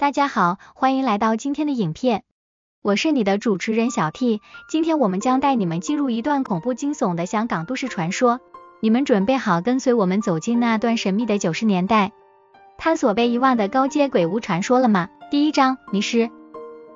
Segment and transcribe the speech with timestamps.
[0.00, 2.22] 大家好，欢迎来到今天的影片，
[2.82, 4.40] 我是你的主持人小 T。
[4.70, 8.38] 今天我们将带你们进入一段恐怖惊悚的香港都市传说，
[8.78, 12.12] 你们准备好跟随我们走进那段神秘的九十年代，
[12.78, 15.08] 探索被遗忘的高阶鬼屋传说了吗？
[15.32, 16.30] 第一章迷失。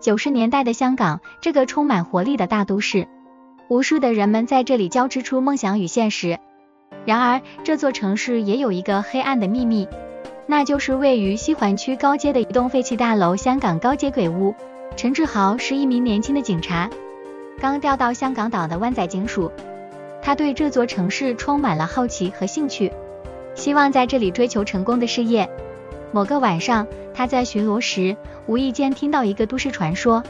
[0.00, 3.09] 九十年代的香港，这个充满活力的大都市，
[3.69, 6.39] 无数的人们在这里交织出梦想与现实。
[7.05, 9.89] 然而，这座城市也有一个黑暗的秘密。
[10.47, 14.55] 那就是位于西环区高街的一栋废弃大楼——香港高街鬼屋。
[14.96, 16.91] 陈志豪是一名年轻的警察，
[17.59, 19.50] 刚调到香港岛的湾仔警署。
[20.21, 22.93] 他对这座城市充满了好奇和兴趣，
[23.55, 25.49] 希望在这里追求成功的事业。
[26.13, 28.17] 某个晚上，他在巡逻时，
[28.47, 30.22] 无意间听到一个都市传说，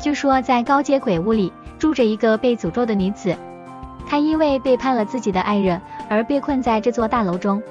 [0.00, 3.36] 据说在高街鬼屋里住着一个被诅咒的女子，
[4.08, 7.62] 她因为背叛了自己的爱人而被困在这座大楼中。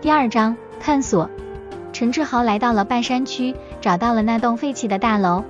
[0.00, 0.54] 第二章。
[0.82, 1.30] 探索，
[1.92, 5.44] 陈志豪来到了半山区，找到了那栋废弃的大楼。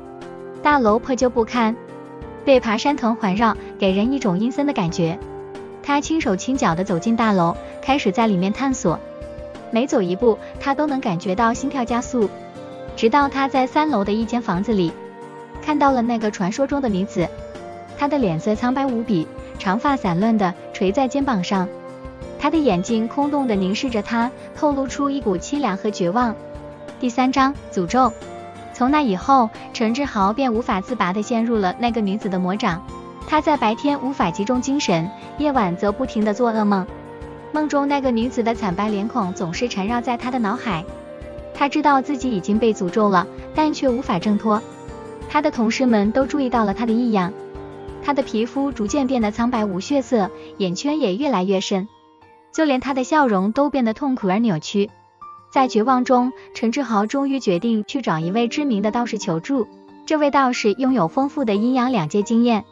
[0.63, 1.75] 大楼破旧不堪，
[2.45, 5.19] 被爬山藤环绕，给人一种阴森的感觉。
[5.83, 9.01] 他轻手轻脚地走进大楼，开始在里面探索。
[9.71, 12.29] 每走一步，他都能感觉到心跳加速。
[12.95, 14.93] 直到他在三楼的一间房子里，
[15.63, 17.27] 看到了那个传说中的女子。
[17.99, 19.27] 她的脸色苍白无比，
[19.59, 21.67] 长发散乱地垂在肩膀上。
[22.43, 26.35] 他的眼睛空洞的凝视着他，透露出一股凄凉和绝望。
[26.99, 28.13] 第三章诅咒。
[28.75, 32.85] 从那以后，陈志豪便无法自拔的陷入了那个女子的魔掌。
[33.29, 36.85] 他在白天无法集中精神，夜晚则不停的做噩梦，
[37.53, 40.85] 梦中那个女子的惨白脸孔总是缠绕在他的脑海。
[41.55, 44.61] 他知道自己已经被诅咒了，但却无法挣脱。
[45.29, 47.33] 他的同事们都注意到了他的异样，
[48.05, 51.87] 他的皮肤逐渐变得苍白无血色，眼圈也越来越深。
[52.53, 54.91] 就连他的笑容都变得痛苦而扭曲，
[55.51, 59.67] 在绝望中，陈志豪终于决定去找一位知名的道士求助。
[60.05, 62.65] 这位道士拥有丰富的阴阳两界经验，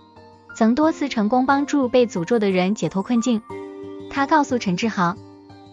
[0.56, 3.40] 曾多次成功帮助被诅咒的人解脱困境。
[4.10, 5.16] 他告诉陈志豪，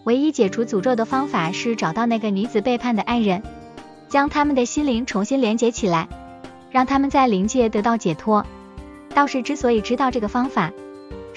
[0.04, 3.42] 唯一解除诅咒的方法是找到那个女子背叛的爱人，
[4.08, 6.08] 将他们的心灵重新连接起来，
[6.70, 8.46] 让他们在灵界得到解脱。
[9.12, 10.72] 道士之所以知道这个方法，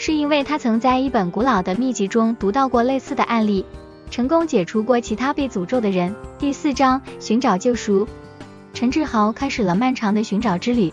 [0.03, 3.63] 是因为他曾在一本古老的秘籍中读到过类似的案例，
[4.09, 6.15] 成功解除过其他被诅咒的人。
[6.39, 8.07] 第四章寻找救赎，
[8.73, 10.91] 陈志豪开始了漫长的寻找之旅。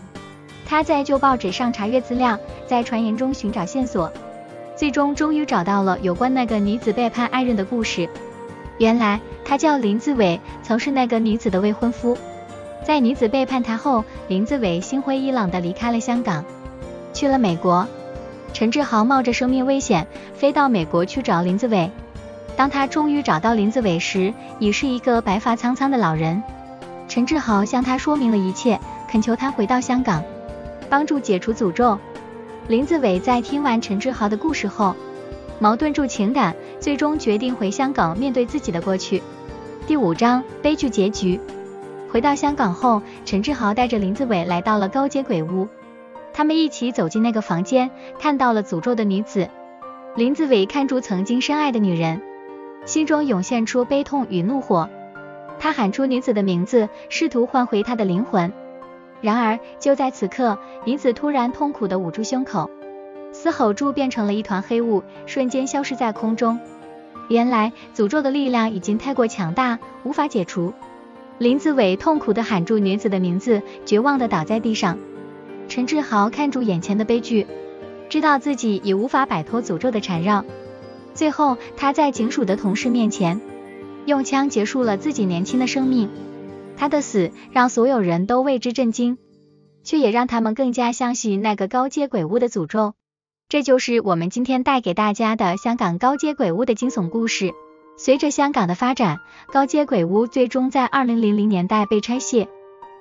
[0.63, 2.37] 他在旧报纸上查阅资料，
[2.67, 4.13] 在传言中寻找线索，
[4.75, 8.07] 最终终于找到了有关那个女子背叛爱人的故事。
[8.77, 12.15] 原来他叫林子伟，曾是那个女子的未婚夫。
[12.85, 16.45] 在女子背叛他后，林子伟心灰意冷的离开了香港，
[17.11, 17.87] 去了美国。
[18.53, 21.89] 陈志豪冒着生命危险飞到美国去找林子伟。
[22.57, 26.43] 当他终于找到林子伟时，已是一个白发苍苍的老人。
[27.07, 30.23] 陈志豪向他说明了一切，恳求他回到香港，
[30.89, 31.97] 帮助解除诅咒。
[32.67, 34.93] 林子伟在听完陈志豪的故事后，
[35.57, 39.23] 矛盾住情感，最终决定回香港面对自己的过去。
[39.87, 41.39] 第五章悲剧结局。
[42.11, 45.67] 回到香港后，陈志豪带着林子伟来到了高街鬼屋。
[46.33, 49.49] 他们一起走进那个房间，看到了诅咒的女子
[50.15, 50.65] 林子伟。
[50.65, 52.21] 看住曾经深爱的女人，
[52.85, 54.89] 心中涌现出悲痛与怒火。
[55.59, 58.53] 他喊出女子的名字，试图唤回她的灵魂。
[59.21, 62.69] 然而就在此刻，女子突然痛苦的捂住胸口，
[63.33, 66.59] 嘶吼住变成了一团黑雾，瞬间消失在空中。
[67.27, 70.73] 原来诅咒的力量已经太过强大，无法解除。
[71.37, 74.97] 林子伟痛苦的喊住女子的名字，绝望的倒在地上。
[75.69, 77.45] 陈志豪看住眼前的悲剧，
[78.09, 80.43] 知道自己已无法摆脱诅咒的缠绕。
[81.13, 83.39] 最后，他在警署的同事面前，
[84.05, 86.09] 用枪结束了自己年轻的生命。
[86.75, 89.19] 他的死让所有人都为之震惊，
[89.83, 92.95] 却也让他们更加相信那个高阶鬼屋的诅咒。
[93.47, 97.51] 这就是我们今天带给大家的香港高阶鬼屋的惊悚故事。
[97.97, 99.19] 随着香港的发展，
[99.51, 102.47] 高阶鬼屋最终在二零零零年代被拆卸。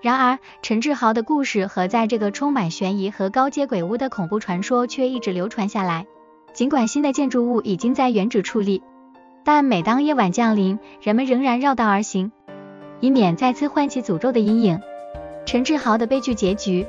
[0.00, 6.06] 然而，陈志豪的故事和在这个充满悬疑和高阶鬼屋的恐怖传说却一直流传下来。
[6.52, 8.82] 尽管新的建筑物已经在原址矗立，
[9.44, 12.30] 但每当夜晚降临，人们仍然绕道而行，
[13.00, 14.80] 以免再次唤起诅咒的阴影。
[15.44, 16.86] 陈志豪的悲剧结局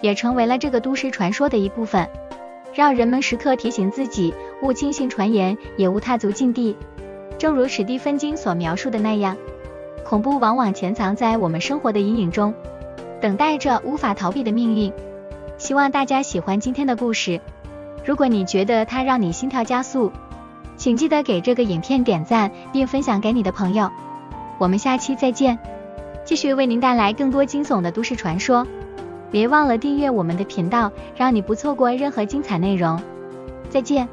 [0.00, 2.08] 也成为了这个都市传说的一部分，
[2.72, 4.32] 让人们时刻提醒自己：
[4.62, 6.76] 勿轻信传言，也勿踏足禁地。
[7.38, 9.36] 正如史蒂芬金所描述的那样。
[10.08, 12.54] 恐怖往往潜藏在我们生活的阴影中，
[13.20, 14.90] 等待着无法逃避的命运。
[15.58, 17.42] 希望大家喜欢今天的故事。
[18.06, 20.10] 如果你觉得它让你心跳加速，
[20.78, 23.90] 请记得给这个影片点赞并分享给你的朋友。
[24.56, 25.58] 我们下期再见。
[26.24, 28.66] 继续为您带来更多惊悚的都市传说。
[29.30, 32.98] 别忘了订阅我们的频道，让你不错过任何精彩内容。
[33.68, 34.08] 再见。